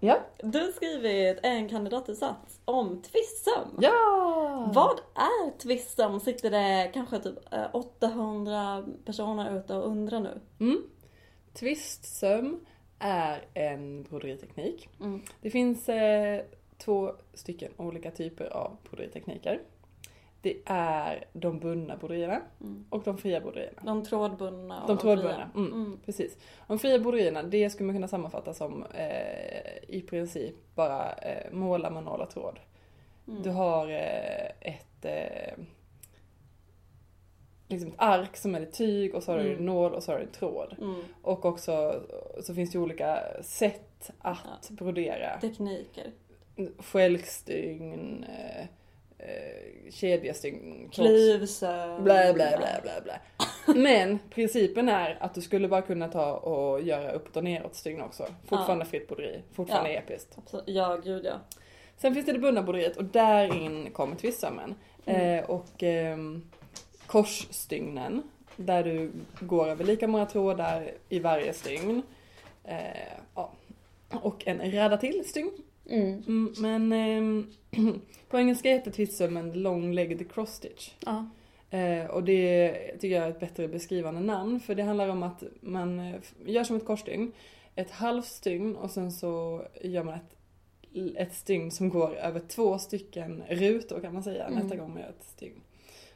[0.00, 0.18] Ja.
[0.42, 3.78] Du skrivit en kandidatuppsats om tvistsömn.
[3.80, 4.70] Ja!
[4.74, 6.20] Vad är tvistsömn?
[6.20, 10.40] Sitter det kanske typ eh, 800 personer ute och undrar nu?
[10.60, 10.82] Mm.
[11.54, 12.60] Twistsöm
[12.98, 14.88] är en broderiteknik.
[15.00, 15.22] Mm.
[15.40, 16.42] Det finns eh,
[16.78, 19.60] två stycken olika typer av broderitekniker.
[20.42, 22.84] Det är de bundna broderierna Mm.
[22.90, 23.82] och de fria broderierna.
[23.84, 25.14] De trådbundna och De fria.
[25.16, 25.98] trådbundna, mm, Mm.
[26.06, 26.36] precis.
[26.66, 31.90] De fria broderierna, det skulle man kunna sammanfatta som eh, i princip bara eh, måla
[31.90, 32.58] med nål och tråd.
[33.28, 33.42] Mm.
[33.42, 35.54] Du har eh, ett, eh,
[37.68, 39.58] liksom ett ark som är tyg och så har du Mm.
[39.58, 40.76] en nål och så har du en tråd.
[40.80, 41.00] Mm.
[41.22, 42.02] Och också
[42.42, 45.40] så finns det olika sätt att brodera.
[45.40, 46.12] Tekniker.
[46.78, 48.24] Skälkstygn,
[49.18, 52.04] eh, eh, kedjestygn, Klyvsömn.
[52.04, 53.20] Blä, blä, blä, blä, blä.
[53.74, 58.00] Men principen är att du skulle bara kunna ta och göra uppåt och neråt stygn
[58.00, 58.26] också.
[58.46, 59.98] Fortfarande fritt broderi, fortfarande Ja.
[60.00, 60.38] episkt.
[60.38, 60.68] Absolut.
[60.68, 61.40] Ja, gud ja.
[61.96, 64.74] Sen finns det det bundna broderiet och där in kommer twistsömmen.
[65.06, 65.38] Mm.
[65.38, 66.42] Eh, och ehm,
[67.06, 68.22] korsstygnen,
[68.56, 72.02] där du går över lika många trådar i varje stygn.
[72.64, 72.78] Eh,
[73.34, 73.52] ja.
[74.22, 75.50] Och en radda till stygn.
[75.88, 76.22] Mm.
[76.26, 77.46] Mm, men ehm,
[78.28, 80.90] på engelska heter twistsömmen long-legged cross stitch.
[81.06, 81.26] Ja.
[81.70, 85.42] Eh, och det tycker jag är ett bättre beskrivande namn för det handlar om att
[85.60, 86.14] man eh,
[86.46, 87.32] gör som ett korsstygn,
[87.74, 90.36] ett halvstygn och sen så gör man ett,
[91.16, 94.58] ett stygn som går över två stycken rutor kan man säga Mm.
[94.58, 95.60] nästa gång man gör ett stygn.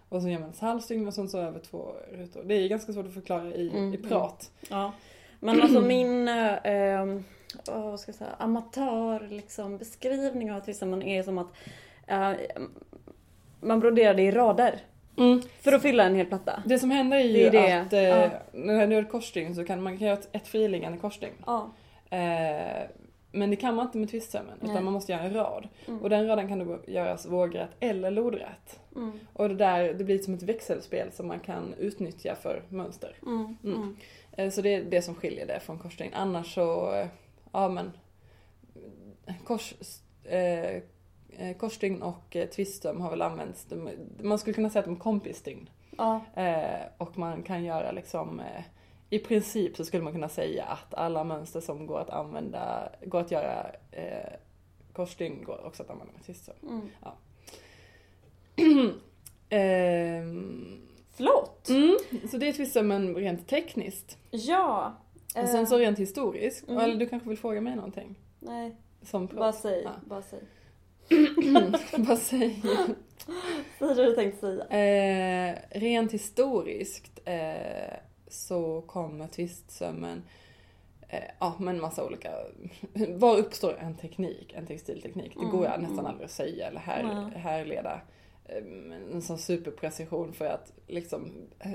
[0.09, 2.43] Och så gör man ett halvstygn och sen så över två rutor.
[2.45, 4.51] Det är ganska svårt att förklara i, Mm, i prat.
[4.71, 4.93] Ja.
[5.41, 7.21] Men alltså min, eh,
[7.67, 11.49] vad ska jag säga, amatör liksom, beskrivning av tvistsömmen är som att
[12.07, 12.33] eh,
[13.61, 14.81] man broderar det i rader.
[15.61, 16.63] För att fylla en hel platta.
[16.67, 18.31] Det som händer är ju Det är det, att eh, ja.
[18.53, 21.35] när du gör korsstygn så kan man kan göra ett, ett friliggande korsstygn.
[21.47, 21.71] Ja.
[22.11, 22.83] Eh,
[23.33, 25.69] men det kan man inte med twistsömmen utan man måste göra en rad.
[25.89, 26.03] Mm.
[26.03, 28.81] Och den raden kan då göras vågrätt eller lodrätt.
[28.97, 29.13] Mm.
[29.33, 33.17] Och det där, det blir som ett växelspel som man kan utnyttja för mönster.
[33.27, 33.57] Mm.
[33.65, 33.77] Mm.
[33.77, 33.97] Mm.
[34.37, 36.15] Eh, Så det är det som skiljer det från korsstygn.
[36.15, 37.07] Annars så, eh,
[37.53, 37.93] ja men,
[39.45, 39.75] kors,
[40.25, 40.77] eh,
[41.39, 42.49] eh, korsstygn och eh,
[43.01, 43.91] har väl använts, de,
[44.21, 45.71] man skulle kunna säga att de är kompisstygn.
[45.99, 46.21] Ja.
[46.35, 48.65] Eh, och man kan göra liksom, eh,
[49.11, 53.21] i princip så skulle man kunna säga att alla mönster som går att använda, går
[53.21, 54.33] att göra eh,
[54.93, 56.57] korsstygn går också att använda med twistsöm.
[56.63, 56.89] Mm.
[59.49, 60.83] Ehm,
[61.13, 61.69] Flott!
[61.69, 61.97] mm,
[62.31, 64.19] så det är twistsömmen rent tekniskt.
[64.31, 64.93] Ja.
[65.35, 66.81] Och eh, sen så rent historiskt, mm.
[66.81, 68.15] eller du kanske vill fråga mig någonting?
[68.41, 69.55] Nej, Som bara prat.
[69.55, 69.83] säg.
[69.83, 69.91] Ja.
[70.07, 70.41] Bara säg.
[71.99, 72.55] Vad säger
[73.79, 74.65] Säg det du tänkte säga.
[74.69, 77.95] eh, Rent historiskt eh,
[78.29, 80.23] så kommer twistsömmen
[81.09, 82.31] eh, Ja men massa olika,
[83.09, 85.33] var uppstår en teknik, en textilteknik?
[85.35, 86.07] Det går Mm, jag nästan mm.
[86.07, 87.99] aldrig att säga eller här, härleda eh,
[89.13, 91.33] en sån superprecision för att liksom,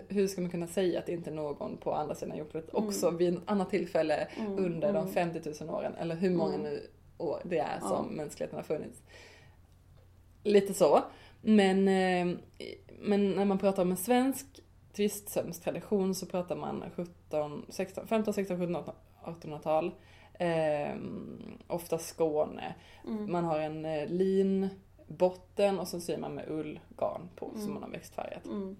[0.08, 2.88] hur ska man kunna säga att inte någon på andra sidan jordklotet Mm.
[2.88, 5.14] också vid ett annat tillfälle Mm, under de mm.
[5.14, 6.64] 50 000 åren, eller hur många Mm.
[6.66, 8.06] nu år det är som Ja.
[8.12, 9.02] mänskligheten har funnits.
[10.44, 11.00] Lite så.
[11.42, 12.38] Men, eh,
[13.00, 14.46] men när man pratar om en svensk
[14.96, 18.84] tvistsömstradition så pratar man 17, 16, 15, 16, 17,
[19.26, 19.92] 1800-tal.
[20.40, 20.96] Eh,
[21.68, 22.76] ofta Skåne.
[23.08, 23.32] Mm.
[23.32, 24.10] Man har en eh,
[25.08, 27.62] linbotten och så syr man med ullgarn på Mm.
[27.62, 28.46] som man har växtfärgat.
[28.46, 28.78] Mm.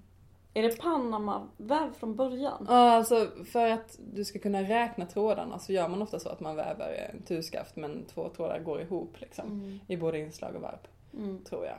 [0.54, 2.66] Är det Panama-väv från början?
[2.70, 6.40] Ja, alltså för att du ska kunna räkna trådarna så gör man ofta så att
[6.40, 9.52] man väver en turskaft men två trådar går ihop liksom.
[9.52, 9.80] Mm.
[9.88, 11.44] I både inslag och varp, Mm.
[11.44, 11.78] tror jag.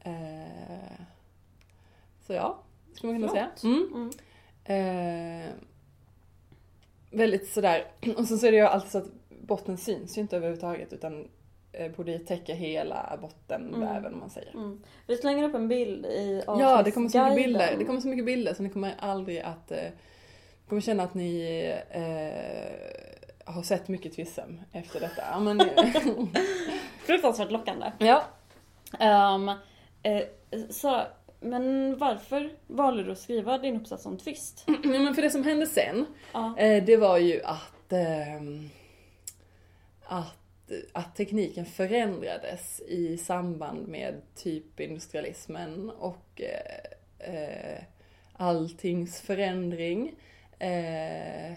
[0.00, 1.00] Eh,
[2.26, 2.58] så ja,
[2.94, 3.58] skulle man kunna Flott.
[3.58, 3.72] säga.
[3.74, 4.10] Mm.
[4.64, 5.44] Mm.
[5.44, 5.50] Eh,
[7.10, 7.84] väldigt sådär,
[8.16, 9.10] och så, så är det ju alltid så att
[9.40, 11.28] botten syns ju inte överhuvudtaget utan
[11.72, 14.54] eh, broderiet täcker hela bottenväven om man säger.
[14.54, 14.82] Mm.
[15.06, 17.74] Vi slänger upp en bild i Ja, det kommer så mycket bilder.
[17.78, 19.70] Det kommer så mycket bilder så ni kommer aldrig att...
[19.72, 19.88] Eh,
[20.68, 21.40] kommer känna att ni
[21.90, 25.22] eh, har sett mycket twistsöm efter detta.
[25.30, 25.60] Ja, men,
[27.06, 27.92] Fruktansvärt lockande.
[27.98, 28.22] ja.
[29.00, 29.48] Um,
[30.02, 30.22] eh,
[30.70, 31.02] så,
[31.40, 34.64] men varför valde du att skriva din uppsats om twist?
[34.66, 36.58] Ja, men för det som hände sen, Ja.
[36.58, 38.70] eh, det var ju att, ehm,
[40.06, 40.36] att,
[40.92, 47.82] att tekniken förändrades i samband med typ industrialismen och eh, eh,
[48.32, 50.14] alltings förändring
[50.58, 51.52] eh,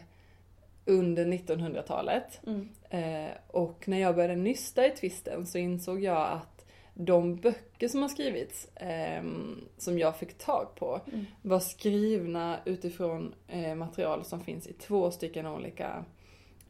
[0.85, 2.41] under 1900-talet.
[2.47, 2.69] Mm.
[2.89, 8.01] Eh, och när jag började nysta i twisten så insåg jag att de böcker som
[8.01, 11.25] har skrivits, ehm, som jag fick tag på, Mm.
[11.41, 16.05] var skrivna utifrån eh, material som finns i två stycken olika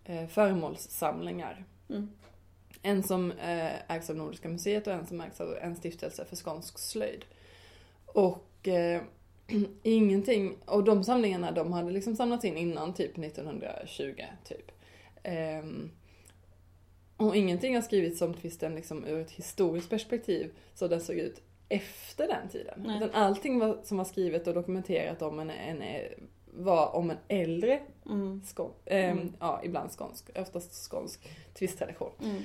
[0.06, 1.64] eh, föremålssamlingar.
[1.90, 2.10] Mm.
[2.82, 6.36] En som eh, ägs av Nordiska museet och en som ägs av en stiftelse för
[6.36, 7.26] skånsk slöjd.
[8.06, 9.02] Och eh,
[9.84, 14.72] ingenting, och de samlingarna de hade liksom samlats in innan typ 1920 typ.
[15.24, 15.64] Eh,
[17.18, 21.42] och ingenting har skrivits om tvisten liksom ur ett historiskt perspektiv så den såg ut
[21.70, 22.84] efter den tiden.
[22.86, 22.98] Nej.
[22.98, 25.84] Utan allting var, som var skrivet och dokumenterat om en, en,
[26.46, 28.42] var om en äldre, Mm.
[28.46, 29.34] skån, ehm, Mm.
[29.40, 32.12] ja ibland skånsk, oftast skånsk tvisttradition.
[32.24, 32.42] Mm.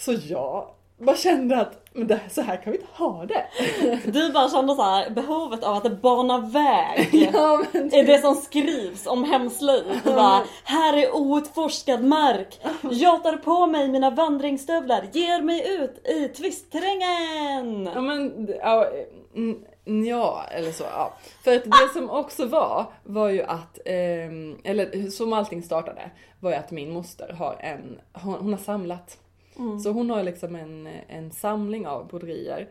[0.00, 0.66] Så jag
[0.98, 3.46] bara kände att men det, så här kan vi inte ha det.
[4.12, 7.08] Du bara kände så här, behovet av att bana väg.
[7.32, 9.84] ja, men är det som skrivs om hemslöjd.
[10.04, 12.60] Du bara, här är outforskad mark.
[12.90, 17.90] Jag tar på mig mina vandringsstövlar, ger mig ut i tvistterrängen.
[17.94, 18.86] Ja men, ja,
[19.36, 21.14] mm, ja, eller så, ja.
[21.44, 26.10] För att det som också var, var ju att, ehm, eller som allting startade,
[26.40, 29.18] var ju att min moster har en, hon, hon har samlat.
[29.82, 32.68] Så hon har liksom en, en samling av broderier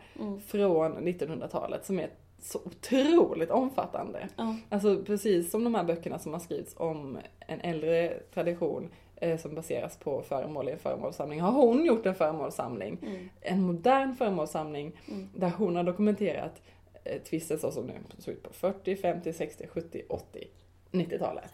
[0.48, 2.10] från 1900-talet som är
[2.42, 4.28] så otroligt omfattande.
[4.36, 4.56] Ja.
[4.70, 9.56] Alltså precis som de här böckerna som har skrivits om en äldre tradition eh, som
[9.56, 12.98] baseras på föremål i en föremålssamling har hon gjort en föremålssamling.
[13.02, 13.30] Mm.
[13.42, 15.00] En modern föremålssamling
[15.36, 16.62] där hon har dokumenterat
[17.04, 20.48] eh, tvisten så som den såg ut på 40, 50, 60, 70, 80,
[20.92, 21.54] 90-talet.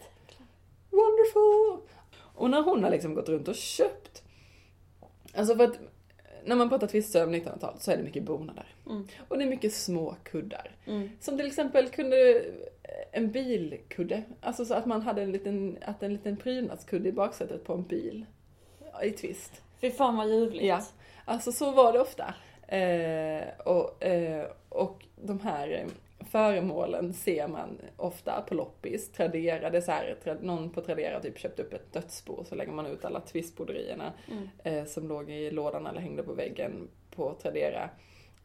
[0.90, 1.88] Wonderful!
[2.18, 4.22] Och när hon har liksom gått runt och köpt
[5.36, 5.78] Alltså för att
[6.44, 8.66] när man pratar tvistsöm 1900-talet så är det mycket bonader.
[8.86, 9.06] Mm.
[9.28, 10.76] Och det är mycket små kuddar.
[10.86, 11.10] Mm.
[11.20, 12.44] Som till exempel kunde
[13.12, 17.64] en bilkudde, alltså så att man hade en liten, att en liten prydnadskudde i baksätet
[17.64, 18.26] på en bil.
[19.04, 19.62] I twist.
[19.80, 20.64] Fy fan vad ljuvligt.
[20.64, 20.82] Ja.
[21.24, 22.34] Alltså så var det ofta.
[22.68, 25.86] Eh, och, eh, och de här eh,
[26.36, 29.12] föremålen ser man ofta på loppis.
[29.12, 32.72] Tradera, det är så här, någon på Tradera typ köpt upp ett dödsbo så lägger
[32.72, 34.48] man ut alla twistbroderierna Mm.
[34.64, 37.90] eh, som låg i lådan eller hängde på väggen på Tradera.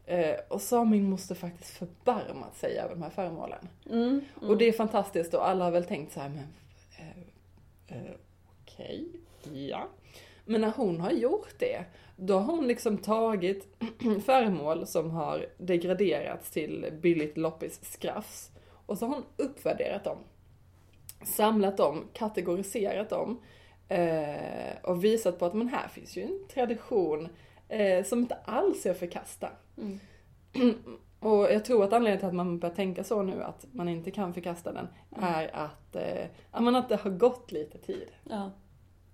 [0.06, 3.68] Eh, och så har min moster faktiskt förbarmat sig över de här föremålen.
[3.90, 4.20] Mm.
[4.40, 6.46] Och det är fantastiskt och alla har väl tänkt så här, men
[6.98, 8.12] eh, eh,
[8.62, 9.08] okej,
[9.52, 9.88] ja.
[10.44, 11.84] Men när hon har gjort det,
[12.16, 13.76] då har hon liksom tagit
[14.24, 18.50] föremål som har degraderats till billigt loppis skrafs
[18.86, 20.18] och så har hon uppvärderat dem.
[21.24, 23.40] Samlat dem, kategoriserat dem
[23.88, 27.28] eh, och visat på att men här finns ju en tradition
[27.68, 29.48] eh, som inte alls är att förkasta.
[29.76, 30.00] Mm.
[31.20, 34.10] Och jag tror att anledningen till att man börjar tänka så nu, att man inte
[34.10, 35.24] kan förkasta den, Mm.
[35.34, 38.08] är att, eh, att det har gått lite tid.
[38.30, 38.50] Ja.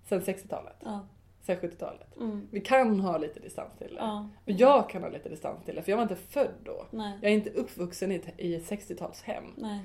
[0.09, 1.07] Sen 60-talet, Ja.
[1.57, 2.17] Sen 70-talet.
[2.17, 2.49] Mm.
[2.51, 4.01] Vi kan ha lite distans till det.
[4.01, 4.29] Ja.
[4.45, 6.87] Och jag kan ha lite distans till det, för jag var inte född då.
[6.91, 7.19] Nej.
[7.23, 9.43] Jag är inte uppvuxen i ett, i ett 60-talshem.
[9.57, 9.81] Nej.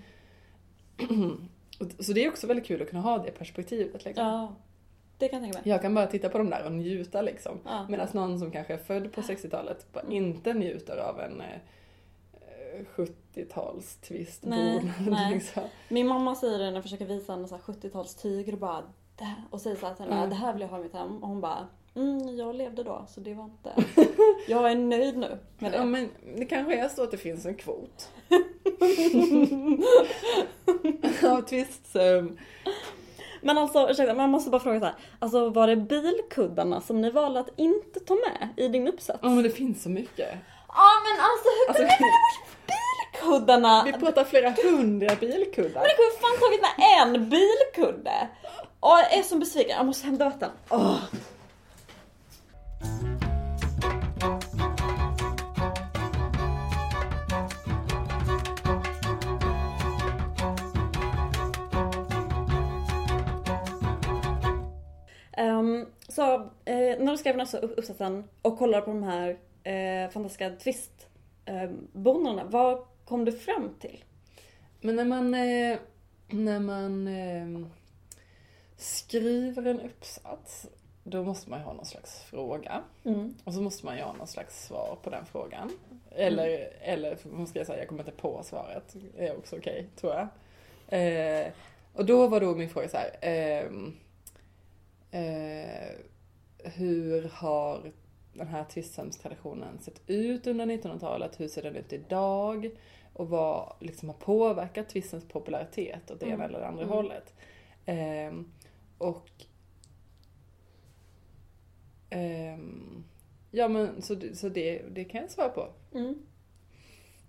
[1.80, 4.06] Och- Så det är också väldigt kul att kunna ha det perspektivet.
[4.06, 4.26] Liksom.
[4.26, 4.56] Ja.
[5.18, 5.74] Det kan jag tänka mig.
[5.74, 7.60] Jag kan bara titta på dem där och njuta liksom.
[7.66, 7.86] Ja.
[7.90, 10.14] Medan någon som kanske är född på 60-talet bara Mm.
[10.14, 11.48] inte njuter av en eh,
[12.34, 15.34] eh, 70-tals twist Nej, nej.
[15.34, 15.64] liksom.
[15.90, 18.84] Min mamma säger det när jag försöker visa henne så här 70-tals tyger och bara
[19.16, 20.30] det här, och säger så här till henne, Mm.
[20.30, 21.24] det här vill jag ha i mitt hem.
[21.24, 23.74] Och hon bara, mm, jag levde då så det var inte.
[24.48, 25.78] Jag är nöjd nu med det.
[25.78, 28.10] Ja, men det kanske är så att det finns en kvot.
[31.24, 32.38] Av twistsöm.
[33.42, 34.96] Men alltså ursäkta, man måste bara fråga så här.
[35.20, 39.20] Alltså var det bilkuddarna som ni valde att inte ta med i din uppsats?
[39.22, 40.30] Ja men det finns så mycket.
[40.68, 42.58] Ja men alltså hur Alltså, kunde ni välja bort
[43.22, 43.84] bilkuddarna?
[43.86, 45.82] vi pratar flera hundra bilkuddar.
[45.82, 48.28] Men det kunde fan tagit med en bilkudde!
[48.86, 50.52] Åh, jag är så besviken, jag måste hämta vatten.
[50.70, 51.00] Åh.
[65.38, 66.34] Um, så
[66.66, 72.42] eh, när du skrev den här uppsatsen och kollade på de här eh, fantastiska twistbonorna,
[72.42, 74.04] ehm, vad kom du fram till?
[74.82, 75.78] Men när man, eh,
[76.28, 77.70] när man ehm,
[78.84, 80.68] skriver en uppsats,
[81.04, 82.84] då måste man ju ha någon slags fråga.
[83.04, 83.36] Mm.
[83.44, 85.72] Och så måste man ju ha någon slags svar på den frågan.
[86.12, 88.96] Eller, eller man ska jag säga, jag kommer inte på svaret.
[89.18, 90.28] Det är också okej, tror jag.
[91.00, 91.48] Eh,
[91.94, 93.10] och då var då min fråga så här.
[93.22, 93.94] ehm,
[95.12, 95.90] eh,
[96.74, 97.92] hur har
[98.34, 101.40] den här tvisthemstraditionen sett ut under 1900-talet?
[101.40, 102.70] Hur ser den ut idag?
[103.14, 106.50] Och vad liksom har påverkat tvistens popularitet åt det ena Mm.
[106.50, 106.96] eller det andra Mm.
[106.96, 107.34] hållet?
[107.86, 108.52] Ehm,
[108.98, 109.30] och
[112.10, 113.04] ehm,
[113.56, 115.68] Ja men så, så det, det kan jag svara på.
[115.94, 116.16] Mm.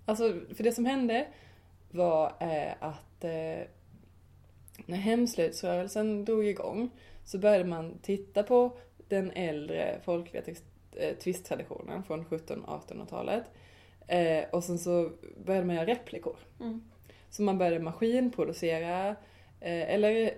[0.05, 1.27] Alltså, för det som hände
[1.91, 3.67] var eh, att eh,
[4.87, 6.91] när hemslöjdsrörelsen drog igång
[7.25, 8.79] så började man titta på
[9.09, 13.45] den äldre folkliga text- eh, twisttraditionen från 1700-1800-talet.
[14.07, 15.11] Eh, och sen så
[15.45, 16.37] började man göra replikor.
[16.61, 16.91] Mm.
[17.31, 19.09] Så man började maskinproducera
[19.61, 20.35] eh, eller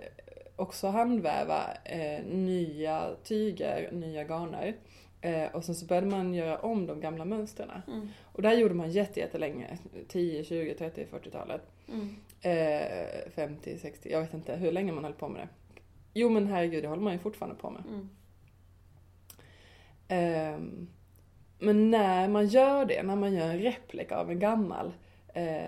[0.57, 4.75] också handväva eh, nya tyger, nya garner.
[5.21, 7.69] Eh, och sen så började man göra om de gamla mönstren.
[7.87, 8.07] Mm.
[8.23, 9.77] Och det här gjorde man jätte, jättelänge.
[10.07, 11.61] 10, 20, 30, 40-talet.
[11.87, 12.15] Mm.
[12.41, 15.47] Eh, 50, 60, jag vet inte hur länge man höll på med det.
[16.13, 17.83] Jo men herregud, det håller man ju fortfarande på med.
[17.87, 18.09] Mm.
[20.07, 20.87] Ehm,
[21.59, 24.93] men när man gör det, när man gör en replika av en gammal,
[25.33, 25.67] eh,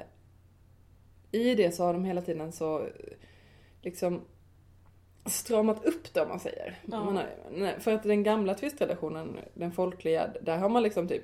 [1.32, 2.88] i det så har de hela tiden så
[3.82, 4.22] liksom
[5.30, 6.80] stramat upp det om man säger.
[6.86, 7.04] Ja.
[7.04, 11.24] Man har, för att den gamla twisttraditionen, den folkliga, där har man liksom typ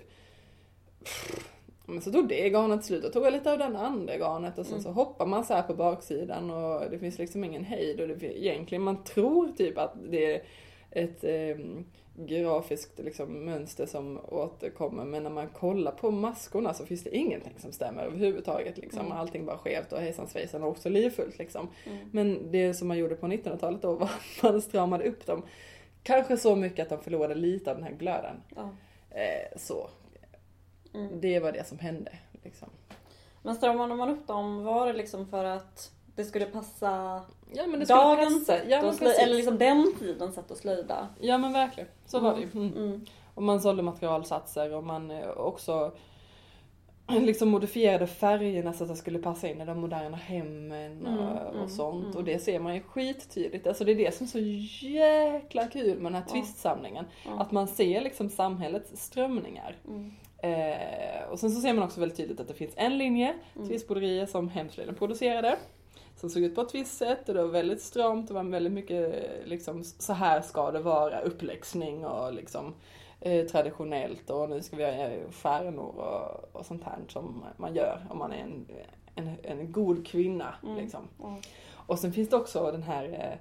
[1.87, 4.65] men så tog det garnet slut och tog jag lite av den andra garnet och
[4.65, 4.83] sen Mm.
[4.83, 8.39] så hoppar man så här på baksidan och det finns liksom ingen hejd och det,
[8.39, 10.41] egentligen man tror typ att det är
[10.91, 11.65] ett eh,
[12.17, 17.53] grafiskt liksom, mönster som återkommer men när man kollar på maskorna så finns det ingenting
[17.57, 19.05] som stämmer överhuvudtaget liksom.
[19.05, 19.11] Mm.
[19.11, 21.67] Allting bara skevt och hejsan svejsan och också livfullt liksom.
[21.85, 22.09] Mm.
[22.11, 25.43] Men det som man gjorde på 1900-talet då var att man stramade upp dem.
[26.03, 28.35] Kanske så mycket att de förlorade lite av den här glöden.
[28.55, 28.69] Ja.
[29.09, 29.89] Eh, så.
[30.93, 31.21] Mm.
[31.21, 32.11] Det var det som hände.
[32.43, 32.69] Liksom.
[33.43, 37.21] Men stramade man upp dem, var det liksom för att det skulle passa
[37.53, 38.45] Ja men det passa.
[38.45, 39.19] sätt Ja men, precis.
[39.23, 41.07] eller liksom den tidens sätt att slöjda?
[41.19, 41.89] ja men verkligen.
[42.05, 42.47] Så var det ju.
[42.53, 42.73] Mm.
[42.77, 43.05] Mm.
[43.33, 45.91] Och man sålde materialsatser och man eh, också
[47.21, 51.27] liksom modifierade färgerna så att det skulle passa in i de moderna hemmen och, Mm,
[51.47, 52.05] och mm, sånt.
[52.05, 52.17] mm.
[52.17, 53.67] Och det ser man ju skittydligt.
[53.67, 54.39] Alltså det är det som är så
[54.87, 56.33] jäkla kul med den här Ja.
[56.33, 57.05] twistsamlingen.
[57.25, 57.31] Ja.
[57.41, 59.75] Att man ser liksom samhällets strömningar.
[59.87, 60.11] Mm.
[60.37, 63.67] Eh, och sen så ser man också väldigt tydligt att det finns en linje, Mm.
[63.67, 65.57] twistbroderier som Hemslöjden producerade.
[66.15, 68.73] Som såg ut på ett visst sätt och det var väldigt stramt, det var väldigt
[68.73, 72.73] mycket liksom så här ska det vara, uppläxning och liksom
[73.21, 78.05] eh, traditionellt och nu ska vi göra stjärnor och, och sånt här som man gör
[78.09, 78.67] om man är en,
[79.15, 80.55] en, en god kvinna.
[80.63, 80.77] Mm.
[80.77, 81.07] Liksom.
[81.21, 81.37] Ja.
[81.73, 83.39] Och sen finns det också den här eh,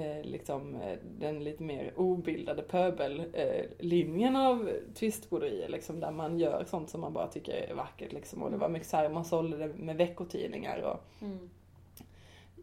[0.00, 0.78] eh, liksom,
[1.18, 7.12] den lite mer obildade pöbellinjen eh, av twistbroderier liksom, där man gör sånt som man
[7.12, 8.42] bara tycker är vackert liksom.
[8.42, 11.50] Och det var mycket så här, man sålde det med veckotidningar och Mm.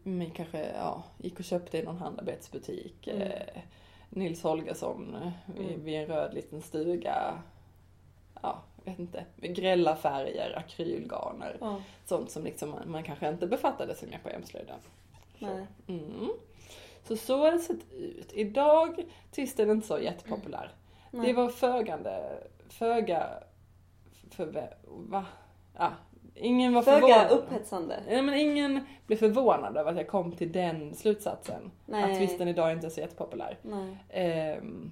[0.02, 3.06] Man kanske ja, gick och köpte i någon handarbetsbutik.
[3.08, 3.22] Mm.
[3.22, 3.62] Eh,
[4.10, 5.84] Nils Holgersson eh, vid, Mm.
[5.84, 7.42] vid en röd liten stuga.
[8.42, 9.24] Ja, vet inte.
[9.36, 11.56] Grälla färger, akrylgarner.
[11.60, 11.82] Ja.
[12.04, 14.78] Sånt som liksom man, man kanske inte befattade sig med på hemslöjden.
[15.38, 15.66] Nej.
[15.86, 16.30] Mm.
[17.04, 18.32] Så så har det sett ut.
[18.32, 20.72] Idag twist är det inte så jättepopulär.
[21.10, 21.26] Nej.
[21.26, 22.38] Det var fögande,
[22.68, 23.30] föga,
[24.30, 25.26] för, va?
[25.78, 25.92] Ja,
[26.40, 27.30] ingen var Föga förvånad.
[27.30, 28.00] upphetsande.
[28.08, 31.70] Nej, men ingen blev förvånad över att jag kom till den slutsatsen.
[31.86, 32.12] Nej.
[32.12, 33.58] Att twisten idag inte är så jättepopulär.
[34.08, 34.90] Ehm,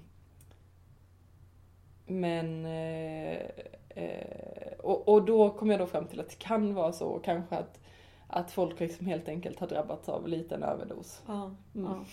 [2.07, 2.67] men...
[2.67, 3.39] Eh,
[3.89, 7.57] eh, och, och då kom jag då fram till att det kan vara så kanske
[7.57, 7.81] att,
[8.27, 11.23] att folk liksom helt enkelt har drabbats av liten överdos.
[11.27, 11.55] Ja.
[11.75, 11.93] Mm.
[11.93, 12.05] Ja.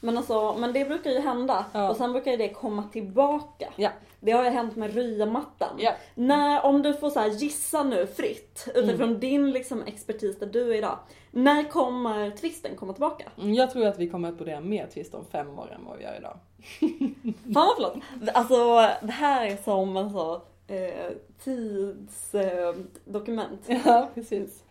[0.00, 1.64] Men alltså, men det brukar ju hända.
[1.72, 1.90] Ja.
[1.90, 3.68] Och sen brukar ju det komma tillbaka.
[3.76, 3.90] Ja.
[4.20, 5.68] Det har ju hänt med ryamattan.
[5.78, 5.92] Ja.
[6.14, 9.20] När, om du får så gissa nu fritt utifrån Mm.
[9.20, 10.98] din liksom expertis där du är idag.
[11.30, 13.24] När kommer twisten komma tillbaka?
[13.38, 15.96] Mm, Jag tror att vi kommer att brodera mer twist om fem år än vad
[15.98, 16.38] vi gör idag.
[17.54, 17.94] Fan vad flott!
[18.34, 18.56] Alltså
[19.02, 20.34] det här är som en så
[20.68, 21.10] eh,
[21.44, 23.60] tidsdokument.
[23.84, 24.64] Ja, precis.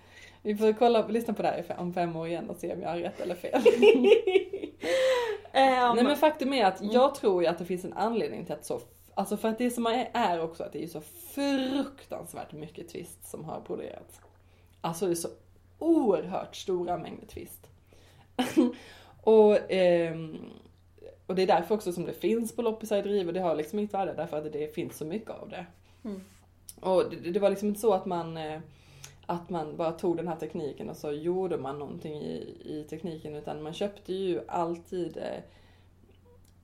[0.47, 2.89] Vi får kolla, lyssna på det här om fem år igen och se om jag
[2.89, 3.61] har rätt eller fel.
[5.53, 6.93] Ehm, Nej men faktum är att Mm.
[6.93, 8.79] jag tror ju att det finns en anledning till att så,
[9.13, 11.01] alltså för att det som är, också att det är så
[11.35, 14.21] fruktansvärt mycket twist som har broderats.
[14.81, 15.27] Alltså det är så
[15.79, 17.67] oerhört stora mängder twist.
[19.21, 20.37] och, ehm,
[21.27, 23.55] och det är därför också som det finns på loppisar i driv och det har
[23.55, 25.65] liksom inget värde därför att det finns så mycket av det.
[26.03, 26.21] Mm.
[26.81, 28.59] Och det, det var liksom inte så att man eh,
[29.29, 33.35] att man bara tog den här tekniken och så gjorde man någonting i, i tekniken
[33.35, 35.43] utan man köpte ju alltid eh,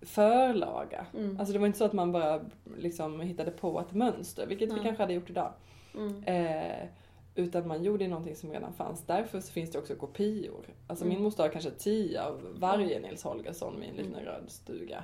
[0.02, 1.06] förlaga.
[1.14, 1.40] Mm.
[1.40, 2.42] Alltså det var inte så att man bara
[2.78, 4.84] liksom hittade på ett mönster, vilket vi Nej.
[4.84, 5.54] kanske hade gjort idag.
[5.96, 6.24] Mm.
[6.24, 6.88] Eh,
[7.36, 9.06] utan man gjorde någonting som redan fanns.
[9.06, 10.66] Därför så finns det också kopior.
[10.88, 11.16] Alltså Mm.
[11.16, 14.26] min moster har kanske tio av varje Nils Holgersson vid en liten Mm.
[14.26, 15.04] röd stuga.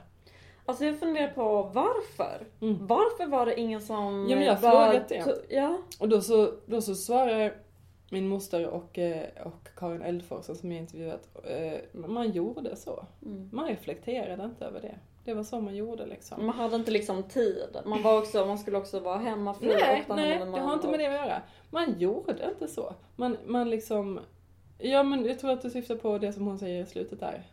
[0.70, 2.48] Alltså jag funderar på varför?
[2.62, 2.88] Mm.
[2.88, 4.28] Varför var det ingen som...
[4.30, 5.46] Ja, men jag har bara frågat det.
[5.50, 5.78] Ja.
[6.00, 7.54] Och då så, då så svarar
[8.12, 13.06] min moster och, eh, och Karin Eldforsen som jag intervjuat, eh, man gjorde så.
[13.26, 13.50] Mm.
[13.54, 14.96] Man reflekterade inte över det.
[15.26, 16.46] Det var så man gjorde liksom.
[16.46, 17.78] Man hade inte liksom tid.
[17.86, 21.08] Man, var också, man skulle också vara hemmafru Nej, nej, det har inte med det
[21.08, 21.42] att göra.
[21.70, 22.94] Man gjorde inte så.
[23.16, 24.20] Man, man liksom,
[24.78, 27.44] ja men jag tror att du syftar på det som hon säger i slutet där.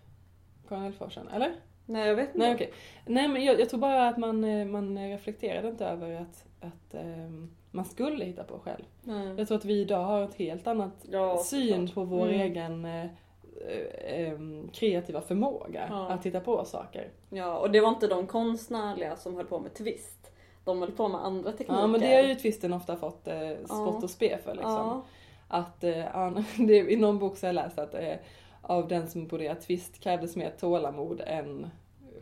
[0.69, 1.55] Karin Eldforsen, eller?
[1.87, 2.39] Nej, jag vet inte.
[2.39, 2.73] Nej okej.
[3.07, 6.95] Nej men jag, jag tror bara att man, eh, man reflekterade inte över att, att
[6.95, 8.85] ehm, man skulle hitta på själv.
[9.03, 9.35] Nej.
[9.39, 12.41] Jag tror att vi idag har ett helt annat Ja, syn på vår Mm.
[12.41, 12.87] egen
[14.09, 16.09] em, kreativa förmåga Ja.
[16.09, 17.09] att hitta på saker.
[17.31, 20.31] Ja, och det var inte de konstnärliga som höll på med twist.
[20.65, 21.75] De höll på med andra tekniker.
[21.81, 24.73] Ja men det har ju twisten ofta fått eh, spott och spe för liksom.
[24.73, 25.03] Ja.
[25.49, 26.33] Att, ja,
[26.67, 27.95] det, i någon bok så har jag läst att
[28.69, 31.71] av den som broderar twist krävdes mer tålamod än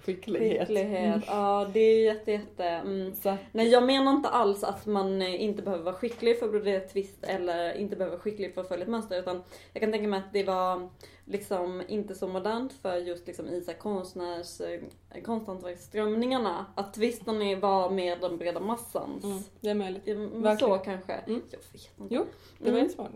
[0.00, 0.60] skicklighet.
[0.68, 1.04] Skicklighet.
[1.14, 1.22] Mm.
[1.26, 2.64] Ja, det är jätte, jätte...
[2.64, 3.12] Mm.
[3.52, 7.24] Nej, jag menar inte alls att man inte behöver vara skicklig för att brodera twist
[7.24, 9.18] eller inte behöver vara skicklig för att följa ett mönster.
[9.18, 10.88] Utan jag kan tänka mig att det var
[11.24, 16.66] liksom inte så modernt för just liksom i konstnärs, eh, konsthantverksströmningarna.
[16.74, 19.24] Att twisten är- var med den breda massans.
[19.24, 20.02] mm, det är möjligt.
[20.32, 21.12] Men Så kanske.
[21.12, 21.42] Mm.
[21.50, 22.14] Jag vet inte.
[22.14, 22.24] Jo,
[22.58, 22.82] det var Mm.
[22.82, 23.10] jättesmart.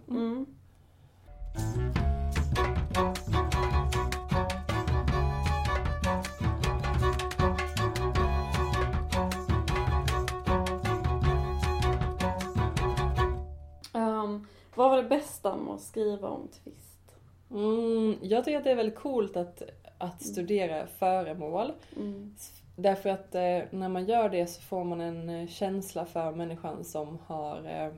[14.79, 17.17] Vad var det bästa med att skriva om twist?
[17.51, 19.63] Mm, jag tycker att det är väldigt coolt att,
[19.99, 21.73] att studera föremål.
[21.97, 22.35] Mm.
[22.77, 26.85] Därför att eh, när man gör det så får man en eh, känsla för människan
[26.85, 27.93] som har eh,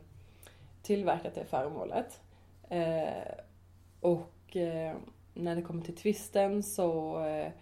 [0.83, 2.21] tillverkat det föremålet.
[2.69, 3.35] Eh,
[4.01, 4.97] och eh,
[5.35, 7.53] när det kommer till twisten så eh,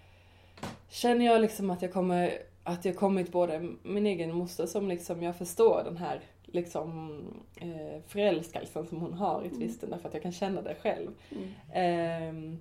[0.88, 5.22] känner jag liksom att jag kommer att jag kommit både min egen moster som liksom
[5.22, 6.20] jag förstår den här
[6.52, 7.20] liksom
[7.56, 11.10] eh, förälskelsen som hon har i twisten därför att jag kan känna det själv.
[11.30, 11.48] Mm.
[11.72, 12.58] Ehm,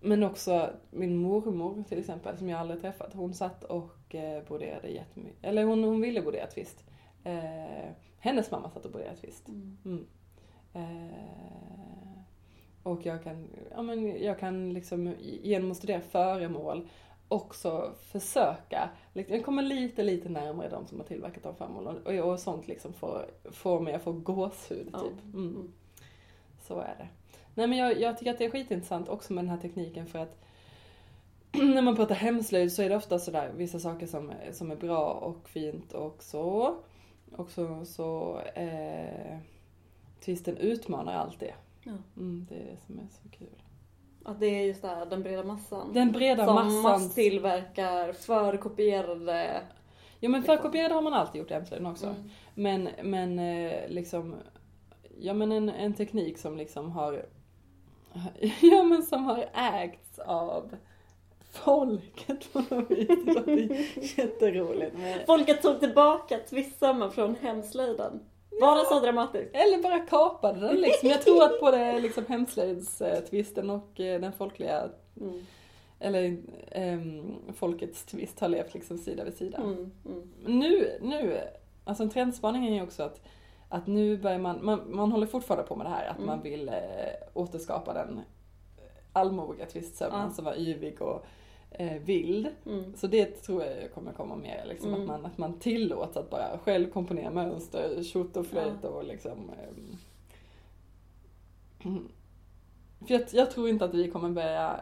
[0.00, 3.14] men också min mormor till exempel, som jag aldrig träffat.
[3.14, 5.44] Hon satt och eh, broderade jättemycket.
[5.44, 6.84] Eller hon, hon ville brodera twist.
[7.24, 9.48] Eh, hennes mamma satt och broderade twist.
[9.48, 9.78] Mm.
[9.84, 10.06] Mm.
[10.72, 11.42] Eh,
[12.82, 16.88] och jag kan, ja, men jag kan liksom genom att studera föremål
[17.32, 22.06] också försöka, liksom, jag kommer lite, lite närmare de som har tillverkat de föremålen.
[22.06, 24.98] Och, och sånt liksom får, får mig att få gåshud Ja.
[24.98, 25.34] typ.
[25.34, 25.72] Mm.
[26.60, 27.08] Så är det.
[27.54, 30.18] Nej men jag, jag tycker att det är skitintressant också med den här tekniken för
[30.18, 30.38] att
[31.52, 35.10] när man pratar hemslöjd så är det ofta sådär vissa saker som, som är bra
[35.12, 36.76] och fint och så.
[37.36, 39.38] Och så, så eh,
[40.20, 41.54] twisten utmanar allt det.
[41.82, 41.92] Ja.
[42.16, 43.61] Mm, det är det som är så kul.
[44.24, 45.92] Att det är just det här, den breda massan.
[45.92, 46.82] Den breda som massan.
[46.82, 49.62] masstillverkar förkopierade...
[50.20, 52.06] Ja men förkopierade har man alltid gjort hemslöjden också.
[52.06, 52.30] Mm.
[52.54, 54.34] Men, men eh, liksom,
[55.18, 57.26] ja men en, en teknik som liksom har,
[58.60, 60.76] ja men som har ägts av
[61.52, 63.08] folket på något vis.
[63.24, 64.96] Det är jätteroligt.
[65.26, 68.20] Folket tog tillbaka twistsömmar från hemslöjden.
[68.60, 69.50] Var det så dramatiskt?
[69.56, 71.08] Eller bara kapade den liksom.
[71.08, 74.88] Jag tror att både liksom hemslöjdstvisten och eh, den folkliga,
[75.20, 75.46] Mm.
[76.00, 76.36] eller
[76.70, 79.58] ehm, folkets twist har levt liksom sida vid sida.
[79.58, 79.90] Mm.
[80.06, 80.30] Mm.
[80.46, 81.40] nu, nu,
[81.84, 83.20] alltså en trendspaning är ju också att,
[83.68, 86.26] att nu börjar man, man, man håller fortfarande på med det här att Mm.
[86.26, 86.74] man vill eh,
[87.34, 88.20] återskapa den
[89.12, 90.30] allmogiga tvistsömnen Ja.
[90.30, 91.24] som var yvig och
[92.04, 92.48] vild.
[92.66, 92.96] Mm.
[92.96, 95.00] Så det tror jag kommer komma mer, liksom, Mm.
[95.00, 98.88] att, man, att man tillåts att bara själv komponera mönster, tjott och flöjt Ja.
[98.88, 99.96] och liksom ehm,
[101.84, 102.08] mm.
[103.06, 104.80] För jag, jag tror inte att vi kommer börja,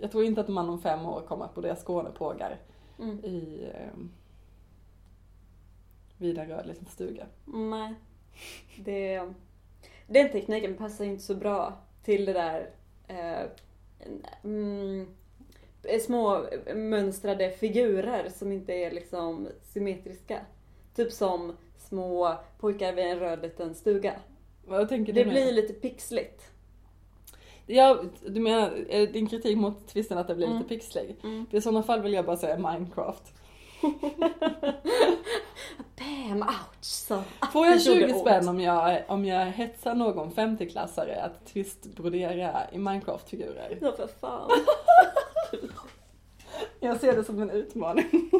[0.00, 2.58] jag tror inte att man om fem år kommer att brodera Skånepågar
[2.98, 3.24] Mm.
[3.24, 4.00] i eh,
[6.18, 7.26] vid en röd liten stuga.
[7.44, 7.94] Nej.
[8.84, 9.32] Det,
[10.06, 11.72] den tekniken passar inte så bra
[12.02, 12.70] till det där
[13.08, 13.46] eh,
[14.44, 15.06] mm,
[16.00, 20.40] små mönstrade figurer som inte är liksom symmetriska.
[20.96, 21.56] Typ som
[21.88, 24.12] små pojkar vid en röd liten stuga.
[24.66, 25.54] Vad tänker Det du blir med?
[25.54, 26.50] lite pixligt.
[27.66, 30.58] Ja, du menar är din kritik mot twisten att det blir Mm.
[30.58, 31.16] lite pixlig?
[31.22, 31.46] Mm.
[31.50, 33.32] För I sådana fall vill jag bara säga Minecraft.
[35.98, 36.84] Bam, ouch!
[36.84, 37.22] Så.
[37.52, 38.20] Får jag Det gjorde 20 ont.
[38.20, 43.78] spänn om jag, om jag hetsar någon 50-klassare att twistbrodera i Minecraft-figurer?
[43.80, 44.50] Ja, för fan.
[46.80, 48.30] Jag ser det som en utmaning.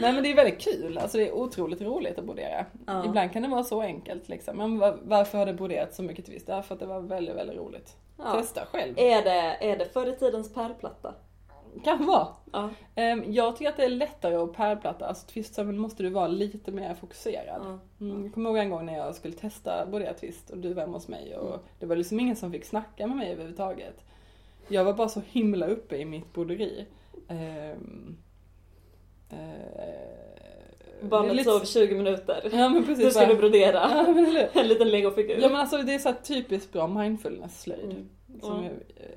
[0.00, 2.66] Nej men det är väldigt kul, alltså det är otroligt roligt att brodera.
[2.86, 3.04] Ja.
[3.04, 4.56] Ibland kan det vara så enkelt liksom.
[4.56, 6.46] Men var- varför har det broderat så mycket twist?
[6.46, 7.96] Därför att det var väldigt, väldigt roligt.
[8.16, 8.32] Ja.
[8.32, 8.94] Testa själv.
[8.98, 11.14] Är det, är det förr i tidens pärlplatta?
[11.84, 12.26] Kan vara.
[12.52, 12.70] Ja.
[12.94, 16.72] Ehm, Jag tycker att det är lättare att pärlplatta, alltså twistsömmen måste du vara lite
[16.72, 17.60] mer fokuserad.
[17.64, 17.78] ja.
[18.06, 20.80] Mm, jag kommer ihåg en gång när jag skulle testa brodera twist och du var
[20.82, 21.60] hemma hos mig och Mm.
[21.78, 24.04] det var liksom ingen som fick snacka med mig överhuvudtaget.
[24.68, 26.86] Jag var bara så himla uppe i mitt broderi.
[27.28, 28.16] Ehm,
[29.30, 29.38] eh,
[31.00, 32.40] är Barnet lite- sov 20 minuter.
[32.52, 33.14] Ja men Du precis.
[33.14, 35.38] skulle bara- brodera Ja men en liten legofigur.
[35.40, 37.84] Ja men alltså det är så typiskt bra mindfulness-slöjd.
[37.92, 38.08] Mm.
[38.40, 38.70] Som eh,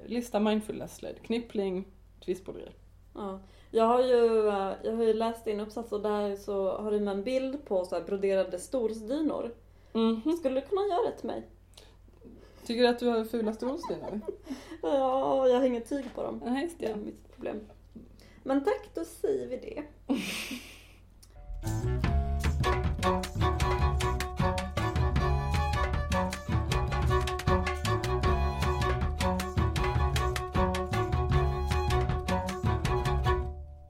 [0.05, 1.15] lista mindfulness-slöjd.
[1.21, 1.85] Knyppling,
[2.25, 2.69] twistbroderi.
[3.15, 3.39] Ja.
[3.71, 6.99] Jag har ju, eh, jag har ju läst din uppsats och där så har du
[6.99, 9.51] med en bild på så broderade stolsdynor.
[9.93, 10.37] Mhm.
[10.39, 11.43] Skulle du kunna göra det till mig?
[12.65, 14.19] Tycker du att du har fula stolsdynor?
[14.81, 16.41] Ja, jag har inget tyg på dem.
[16.45, 16.99] Nej, just Det är det.
[16.99, 17.59] mitt problem.
[18.43, 19.83] Men tack, då säger vi det.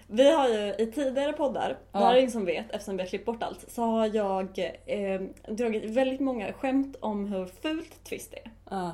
[0.08, 2.18] Vi har ju i tidigare poddar, det här är Ja.
[2.20, 6.20] ingen som vet eftersom vi har klippt bort allt, så har jag eh, dragit väldigt
[6.20, 8.52] många skämt om hur fult twist är.
[8.72, 8.92] Ja.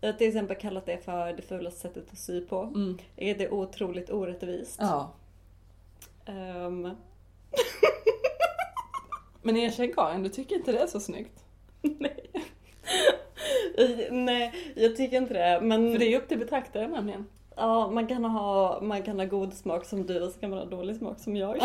[0.00, 2.60] Jag har till exempel kallat det för det fulaste sättet att sy på.
[2.62, 2.98] Mm.
[3.16, 4.76] Är otroligt orättvist.
[4.80, 5.12] ja.
[6.26, 6.82] Ehm,
[9.42, 11.44] Men erkänn Karin, du tycker inte det är så snyggt?
[11.82, 12.30] nej.
[14.10, 15.60] nej, jag tycker inte det.
[15.62, 17.26] Men För det är upp till betraktaren nämligen.
[17.56, 20.58] ja, man, kan ha, man kan ha god smak som du och så kan man
[20.58, 21.56] ha dålig smak som jag.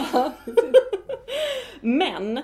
[1.83, 2.37] Men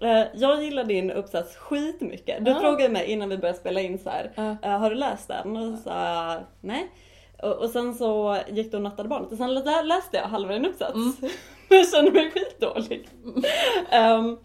[0.00, 2.44] eh, jag gillar din uppsats skitmycket.
[2.44, 2.60] Du Ja.
[2.60, 4.56] frågade mig innan vi började spela in så här.
[4.62, 5.56] Eh, har du läst den?
[5.56, 6.90] Och så sa jag nej.
[7.42, 10.52] Och, och sen så gick du och nattade barnet och sen lä- läste jag halva
[10.52, 10.94] din uppsats.
[10.94, 11.12] Mm.
[11.68, 13.08] jag kände mig skitdålig.
[13.90, 14.38] Ehm,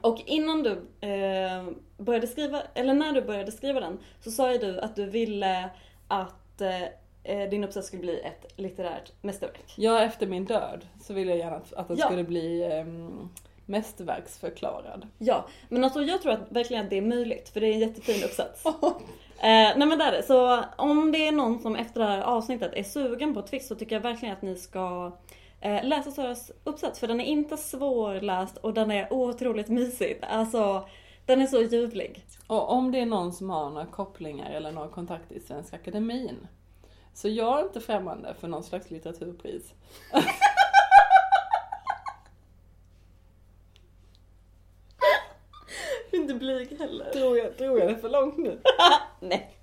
[0.00, 0.70] och innan du
[1.08, 1.64] eh,
[1.98, 5.70] började skriva, eller när du började skriva den, så sa ju du att du ville
[6.08, 6.60] att
[7.24, 9.74] eh, din uppsats skulle bli ett litterärt mästerverk.
[9.76, 12.06] Ja, efter min död så ville jag gärna att, den Ja.
[12.06, 13.30] skulle bli um,
[13.66, 15.06] mästerverksförklarad.
[15.18, 17.80] Ja, men alltså jag tror att verkligen att det är möjligt, för det är en
[17.80, 18.64] jättefin uppsats.
[19.34, 20.22] Eh, nej men det är det.
[20.22, 23.74] Så om det är någon som efter det här avsnittet är sugen på Twist så
[23.74, 25.12] tycker jag verkligen att ni ska
[25.60, 27.00] eh, läsa Saras uppsats.
[27.00, 30.18] För den är inte svårläst och den är otroligt mysig.
[30.22, 30.88] Alltså,
[31.26, 32.24] den är så ljuvlig.
[32.46, 36.46] Och om det är någon som har några kopplingar eller några kontakter i Svenska Akademin.
[37.14, 39.72] Så jag är inte främmande för någon slags litteraturpris.
[46.24, 47.10] Inte blyg heller.
[47.10, 48.58] Tror jag, tror jag det är för långt nu?
[49.20, 49.56] Nej.